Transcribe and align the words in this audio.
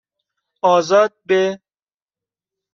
آزاد 0.61 1.13
به 1.25 1.61